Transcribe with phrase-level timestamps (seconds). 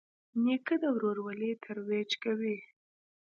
[0.43, 2.55] نیکه د ورورولۍ ترویج کوي.